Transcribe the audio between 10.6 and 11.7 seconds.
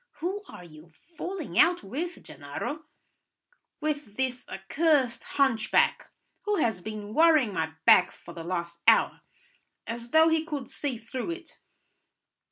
see through it."